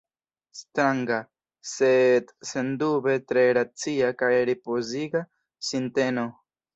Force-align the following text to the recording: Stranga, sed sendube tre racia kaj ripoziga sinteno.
Stranga, 0.59 1.17
sed 1.71 2.31
sendube 2.51 3.17
tre 3.33 3.43
racia 3.57 4.09
kaj 4.23 4.31
ripoziga 4.51 5.23
sinteno. 5.69 6.25